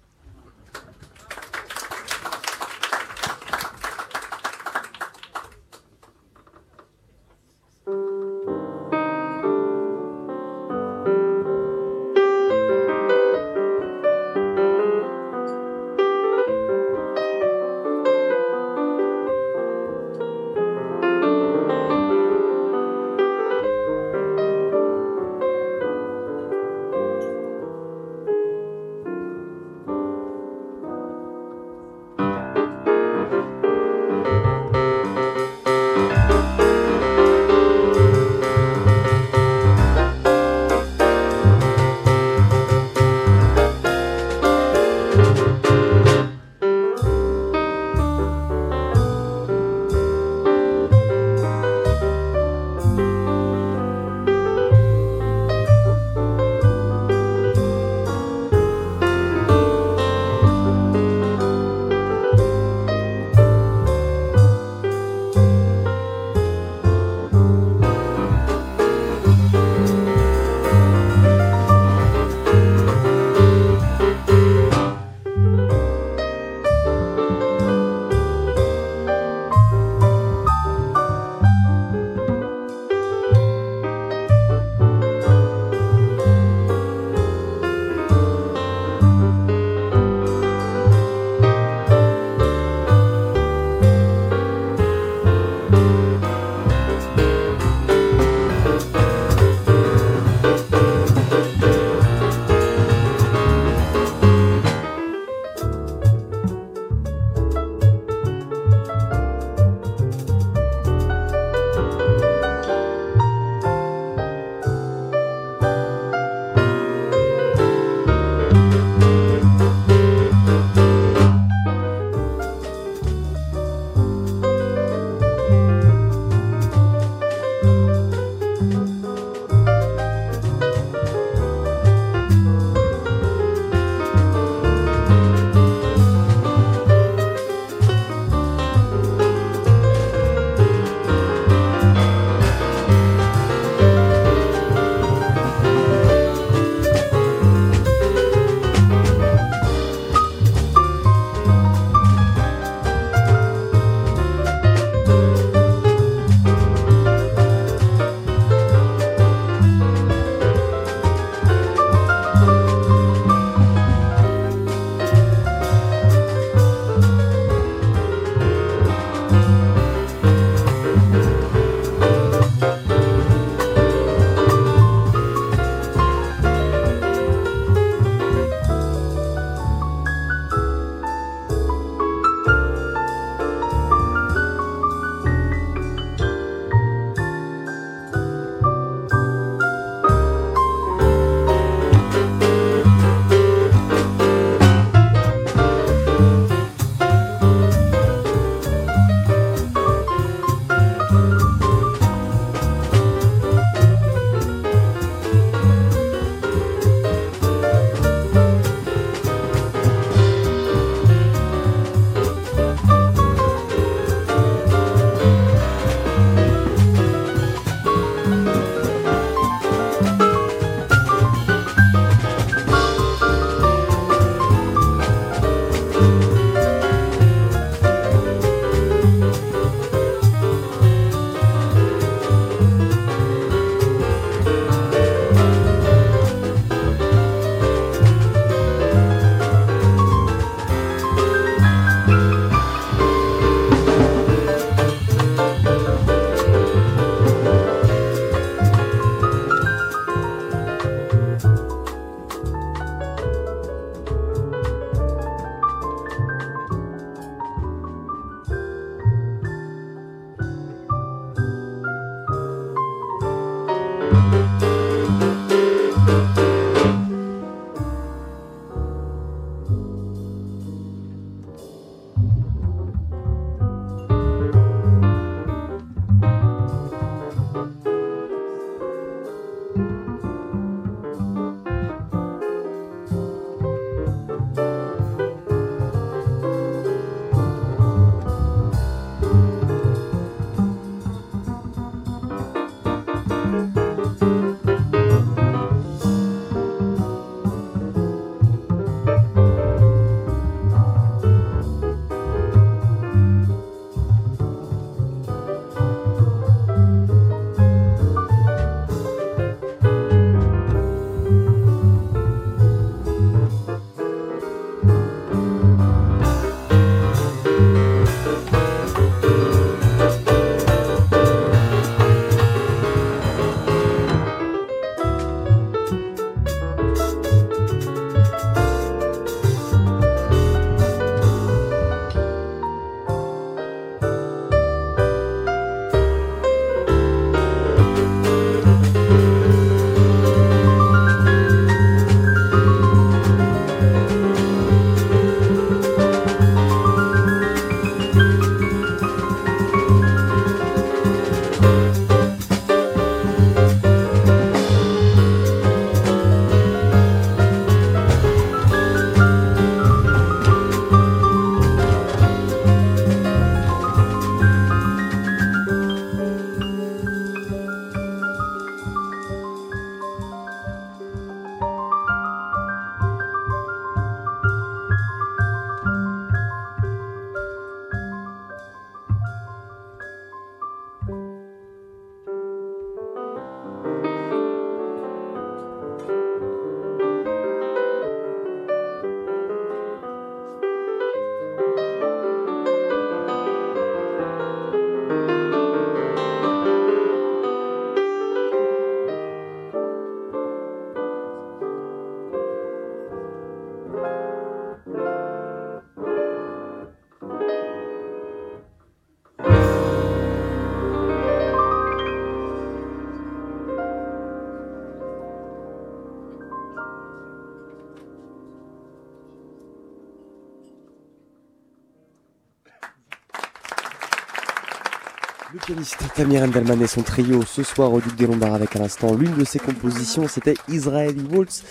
Pianiste 425.70 426.00
Tamir 426.16 426.42
Endelman 426.42 426.82
et 426.82 426.88
son 426.88 427.04
trio 427.04 427.44
ce 427.46 427.62
soir 427.62 427.94
au 427.94 428.02
Duc 428.02 428.16
des 428.16 428.26
Lombards 428.26 428.56
avec 428.56 428.76
à 428.76 428.80
l'instant 428.80 429.14
l'une 429.14 429.36
de 429.36 429.44
ses 429.44 429.60
compositions, 429.60 430.28
c'était 430.28 430.56
Israeli 430.68 431.22
Waltz. 431.32 431.64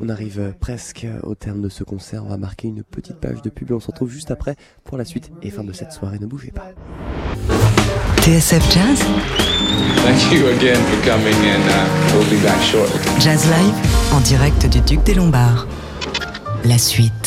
On 0.00 0.08
arrive 0.08 0.52
presque 0.58 1.06
au 1.22 1.36
terme 1.36 1.62
de 1.62 1.68
ce 1.68 1.84
concert, 1.84 2.24
on 2.24 2.28
va 2.28 2.38
marquer 2.38 2.66
une 2.66 2.82
petite 2.82 3.20
page 3.20 3.42
de 3.42 3.50
pub 3.50 3.70
et 3.70 3.74
on 3.74 3.80
se 3.80 3.86
retrouve 3.86 4.10
juste 4.10 4.32
après 4.32 4.56
pour 4.84 4.98
la 4.98 5.04
suite 5.04 5.30
et 5.42 5.50
fin 5.50 5.62
de 5.62 5.72
cette 5.72 5.92
soirée, 5.92 6.18
ne 6.18 6.26
bougez 6.26 6.50
pas. 6.50 6.72
TSF 8.22 8.72
Jazz, 8.72 9.04
Thank 10.04 10.32
you 10.32 10.48
again 10.48 10.82
for 10.82 11.08
coming, 11.08 11.34
and 11.34 11.62
uh, 11.68 12.16
we'll 12.16 12.28
be 12.28 12.42
back 12.42 12.60
shortly. 12.62 13.00
Jazz 13.20 13.46
Live, 13.46 13.74
en 14.12 14.20
direct 14.20 14.66
du 14.66 14.80
Duc 14.80 15.04
des 15.04 15.14
Lombards. 15.14 15.66
La 16.64 16.78
suite. 16.78 17.25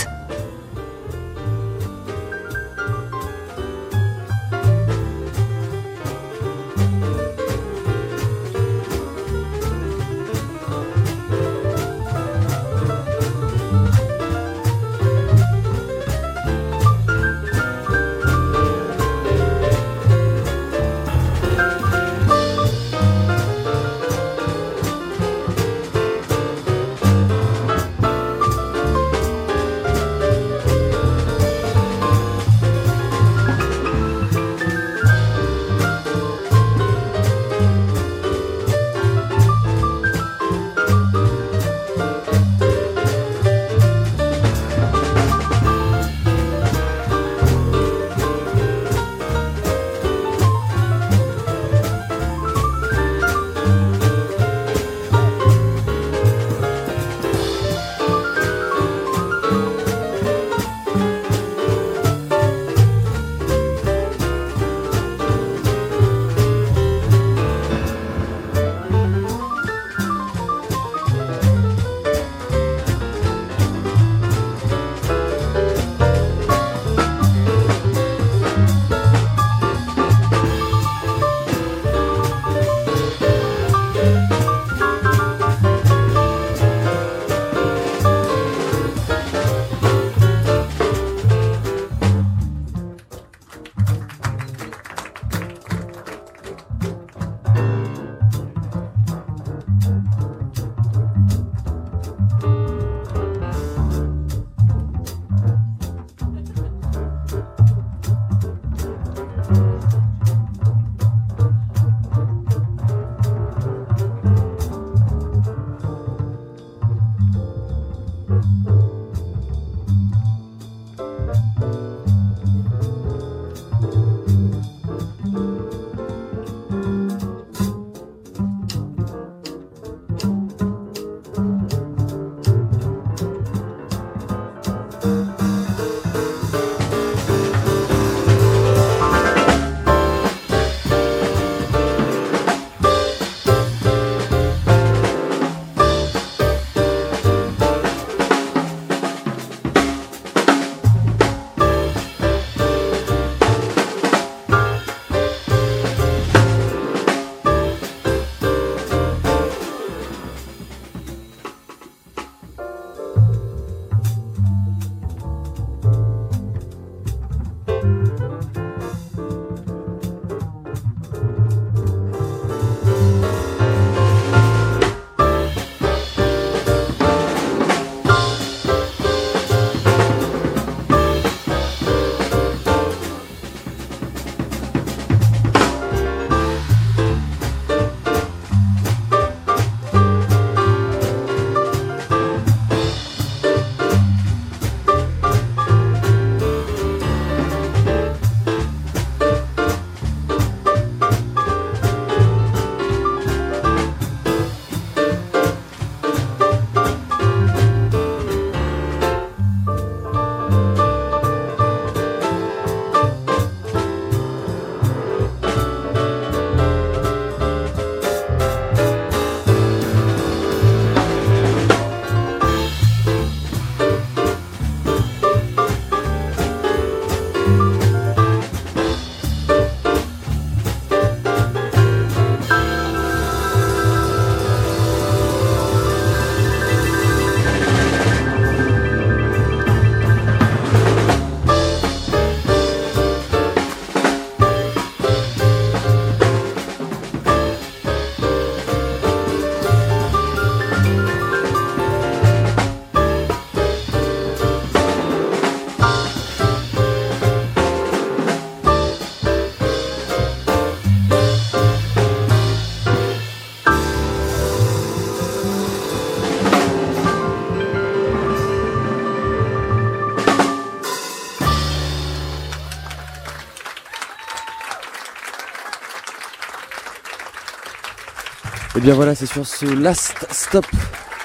Et 278.79 278.81
bien 278.81 278.93
voilà, 278.93 279.13
c'est 279.13 279.25
sur 279.25 279.45
ce 279.45 279.65
Last 279.65 280.25
Stop 280.31 280.65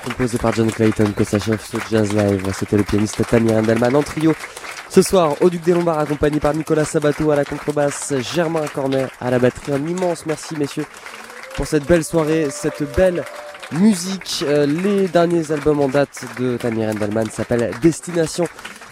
composé 0.04 0.38
par 0.38 0.52
John 0.54 0.68
Clayton 0.72 1.12
que 1.16 1.22
s'achève 1.22 1.60
ce 1.64 1.76
Jazz 1.88 2.12
Live. 2.12 2.42
C'était 2.52 2.76
le 2.76 2.82
pianiste 2.82 3.24
Tamir 3.28 3.58
Endelman 3.58 3.94
en 3.94 4.02
trio. 4.02 4.34
Ce 4.88 5.02
soir, 5.02 5.36
au 5.40 5.48
Duc 5.48 5.62
des 5.62 5.72
Lombards, 5.72 6.00
accompagné 6.00 6.40
par 6.40 6.52
Nicolas 6.52 6.84
Sabato 6.84 7.30
à 7.30 7.36
la 7.36 7.44
contrebasse, 7.44 8.12
Germain 8.34 8.66
Cornet 8.74 9.06
à 9.20 9.30
la 9.30 9.38
batterie. 9.38 9.70
Un 9.70 9.86
immense 9.86 10.26
merci, 10.26 10.56
messieurs, 10.56 10.84
pour 11.54 11.68
cette 11.68 11.86
belle 11.86 12.02
soirée, 12.02 12.48
cette 12.50 12.82
belle 12.96 13.22
musique. 13.70 14.44
Euh, 14.48 14.66
les 14.66 15.06
derniers 15.06 15.52
albums 15.52 15.80
en 15.80 15.88
date 15.88 16.24
de 16.40 16.56
Tamir 16.56 16.88
Endelman 16.88 17.30
s'appellent 17.30 17.70
Destination 17.80 18.48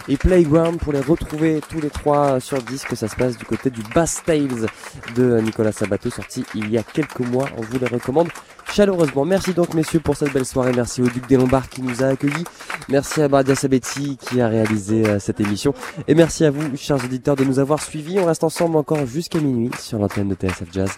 et 0.07 0.17
Playground 0.17 0.79
pour 0.79 0.93
les 0.93 1.01
retrouver 1.01 1.61
tous 1.69 1.79
les 1.79 1.89
trois 1.89 2.39
sur 2.39 2.61
disque. 2.61 2.95
Ça 2.95 3.07
se 3.07 3.15
passe 3.15 3.37
du 3.37 3.45
côté 3.45 3.69
du 3.69 3.81
Bass 3.93 4.21
Tales 4.25 4.67
de 5.15 5.39
Nicolas 5.39 5.71
Sabato, 5.71 6.09
sorti 6.09 6.45
il 6.55 6.69
y 6.69 6.77
a 6.77 6.83
quelques 6.83 7.19
mois. 7.19 7.47
On 7.57 7.61
vous 7.61 7.79
les 7.79 7.87
recommande 7.87 8.29
chaleureusement. 8.73 9.25
Merci 9.25 9.53
donc 9.53 9.73
messieurs 9.73 9.99
pour 9.99 10.17
cette 10.17 10.33
belle 10.33 10.45
soirée. 10.45 10.71
Merci 10.75 11.01
au 11.01 11.07
Duc 11.07 11.27
des 11.27 11.37
Lombards 11.37 11.69
qui 11.69 11.81
nous 11.81 12.03
a 12.03 12.07
accueillis. 12.07 12.43
Merci 12.89 13.21
à 13.21 13.27
Bardia 13.27 13.55
Sabetti 13.55 14.17
qui 14.17 14.41
a 14.41 14.47
réalisé 14.47 15.05
euh, 15.05 15.19
cette 15.19 15.39
émission. 15.39 15.73
Et 16.07 16.15
merci 16.15 16.43
à 16.45 16.51
vous, 16.51 16.75
chers 16.75 17.03
auditeurs, 17.03 17.35
de 17.35 17.43
nous 17.43 17.59
avoir 17.59 17.81
suivis. 17.81 18.19
On 18.19 18.25
reste 18.25 18.43
ensemble 18.43 18.77
encore 18.77 19.05
jusqu'à 19.05 19.39
minuit 19.39 19.71
sur 19.79 19.99
l'antenne 19.99 20.29
de 20.29 20.35
TSF 20.35 20.67
Jazz. 20.71 20.91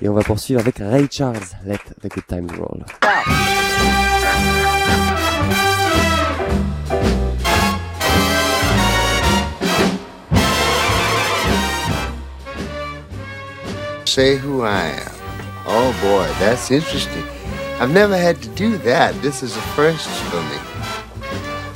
Et 0.00 0.08
on 0.08 0.14
va 0.14 0.22
poursuivre 0.22 0.60
avec 0.60 0.76
Ray 0.78 1.08
Charles. 1.10 1.36
Let 1.64 1.78
the 2.02 2.08
good 2.08 2.26
times 2.26 2.50
roll. 2.58 2.84
Say 14.12 14.36
who 14.36 14.60
I 14.60 14.88
am. 14.88 15.12
Oh 15.64 15.90
boy, 16.02 16.26
that's 16.38 16.70
interesting. 16.70 17.24
I've 17.80 17.90
never 17.90 18.14
had 18.14 18.42
to 18.42 18.48
do 18.50 18.76
that. 18.78 19.14
This 19.22 19.42
is 19.42 19.56
a 19.56 19.60
first 19.74 20.06
for 20.06 20.42
me. 20.50 20.58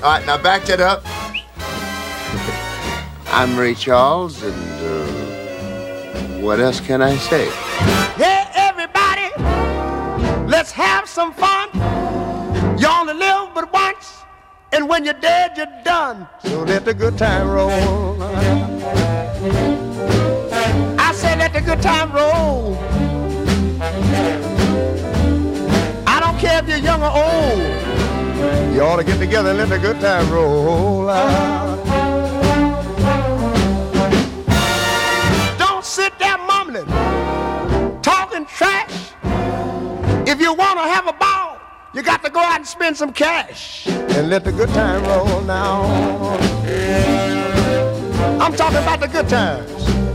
All 0.02 0.10
right, 0.12 0.26
now 0.26 0.36
back 0.36 0.64
that 0.64 0.78
up. 0.78 1.00
I'm 3.32 3.56
Ray 3.58 3.74
Charles, 3.74 4.42
and 4.42 4.52
uh, 4.84 5.06
what 6.42 6.60
else 6.60 6.78
can 6.78 7.00
I 7.00 7.16
say? 7.16 7.46
Yeah, 8.18 8.52
everybody, 8.54 9.32
let's 10.46 10.72
have 10.72 11.08
some 11.08 11.32
fun. 11.32 11.70
You 12.78 12.86
only 12.86 13.14
live 13.14 13.54
but 13.54 13.72
once, 13.72 14.12
and 14.72 14.86
when 14.90 15.06
you're 15.06 15.14
dead, 15.14 15.56
you're 15.56 15.82
done. 15.84 16.28
So 16.44 16.64
let 16.64 16.84
the 16.84 16.92
good 16.92 17.16
time 17.16 17.48
roll. 17.48 18.14
The 21.56 21.62
good 21.62 21.80
time 21.80 22.12
roll. 22.12 22.76
I 26.06 26.20
don't 26.20 26.38
care 26.38 26.62
if 26.62 26.68
you're 26.68 26.76
young 26.76 27.02
or 27.02 27.08
old. 27.08 28.74
You 28.74 28.82
ought 28.82 28.96
to 28.96 29.04
get 29.04 29.18
together 29.18 29.48
and 29.48 29.58
let 29.60 29.70
the 29.70 29.78
good 29.78 29.98
time 29.98 30.30
roll. 30.30 31.08
out. 31.08 31.78
Don't 35.58 35.82
sit 35.82 36.12
there 36.18 36.36
mumbling, 36.36 36.84
talking 38.02 38.44
trash. 38.44 39.14
If 40.28 40.38
you 40.38 40.52
want 40.52 40.78
to 40.78 40.84
have 40.84 41.06
a 41.06 41.14
ball, 41.14 41.58
you 41.94 42.02
got 42.02 42.22
to 42.22 42.28
go 42.28 42.40
out 42.40 42.56
and 42.56 42.66
spend 42.66 42.98
some 42.98 43.14
cash 43.14 43.86
and 43.86 44.28
let 44.28 44.44
the 44.44 44.52
good 44.52 44.68
time 44.74 45.02
roll 45.04 45.40
now. 45.40 45.84
I'm 48.42 48.54
talking 48.54 48.76
about 48.76 49.00
the 49.00 49.08
good 49.08 49.26
times. 49.30 50.05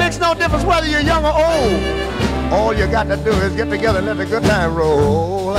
Makes 0.00 0.18
no 0.18 0.32
difference 0.32 0.64
whether 0.64 0.88
you're 0.88 1.00
young 1.00 1.22
or 1.26 1.34
old. 1.34 2.52
All 2.52 2.72
you 2.74 2.86
got 2.86 3.04
to 3.04 3.16
do 3.18 3.30
is 3.30 3.54
get 3.54 3.68
together 3.68 3.98
and 3.98 4.06
let 4.06 4.16
the 4.16 4.24
good 4.24 4.42
time 4.42 4.74
roll. 4.74 5.54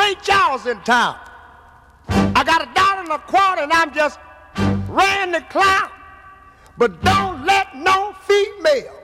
Ray 0.00 0.14
Charles 0.22 0.66
in 0.66 0.80
town. 0.80 1.16
I 2.08 2.42
got 2.42 2.62
a 2.62 2.68
dollar 2.74 3.02
and 3.02 3.12
a 3.12 3.18
quarter 3.18 3.62
and 3.62 3.72
I'm 3.72 3.92
just 3.92 4.18
ran 4.88 5.30
the 5.32 5.42
clown. 5.54 5.90
But 6.78 7.02
don't 7.02 7.44
let 7.44 7.76
no 7.76 8.14
female 8.28 8.96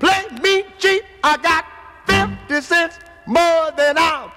play 0.00 0.22
me 0.42 0.64
cheap. 0.78 1.02
I 1.22 1.36
got 1.36 1.64
50 2.06 2.60
cents 2.60 2.98
more 3.26 3.70
than 3.76 3.96
I'm 3.98 4.32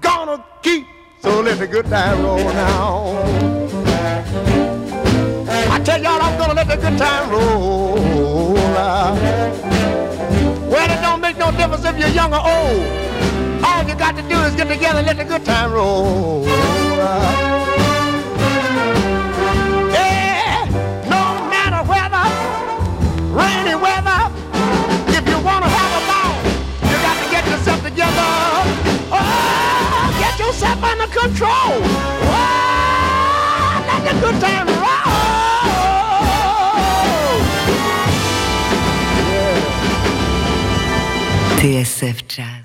gonna 0.00 0.44
keep. 0.62 0.86
So 1.22 1.40
let 1.40 1.58
the 1.58 1.66
good 1.66 1.86
time 1.86 2.22
roll 2.22 2.38
now. 2.38 3.24
I 5.74 5.80
tell 5.80 6.00
y'all 6.00 6.22
I'm 6.22 6.38
gonna 6.38 6.54
let 6.54 6.68
the 6.68 6.76
good 6.76 6.96
time 6.96 7.30
roll. 7.30 8.54
now. 8.54 9.14
Well, 10.70 10.88
it 10.94 11.02
don't 11.02 11.20
make 11.20 11.36
no 11.36 11.50
difference 11.50 11.84
if 11.84 11.98
you're 11.98 12.14
young 12.20 12.32
or 12.32 12.42
old. 12.56 13.29
You 13.90 13.96
got 13.96 14.14
to 14.14 14.22
do 14.22 14.38
is 14.42 14.54
get 14.54 14.68
together 14.68 14.98
and 14.98 15.06
let 15.08 15.16
the 15.16 15.24
good 15.24 15.44
time 15.44 15.72
roll. 15.72 16.44
Yeah, 19.90 20.64
no 21.10 21.22
matter 21.50 21.82
weather, 21.90 22.24
rainy 23.34 23.74
weather, 23.74 24.30
if 25.10 25.26
you 25.28 25.38
want 25.44 25.64
to 25.64 25.70
have 25.74 25.92
a 25.98 26.02
ball, 26.06 26.34
you 26.88 26.96
got 27.02 27.16
to 27.18 27.26
get 27.34 27.44
yourself 27.50 27.82
together. 27.82 28.30
Oh, 29.10 30.16
get 30.20 30.38
yourself 30.38 30.80
under 30.84 31.08
control. 31.08 31.82
Oh, 32.30 33.84
let 33.88 34.02
the 34.06 34.14
good 34.20 34.40
time 34.40 34.68
roll. 34.68 35.00
TSF 41.58 42.28
Jazz. 42.28 42.59